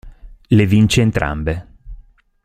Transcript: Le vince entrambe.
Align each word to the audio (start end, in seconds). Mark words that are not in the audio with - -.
Le 0.47 0.65
vince 0.65 0.97
entrambe. 1.03 1.65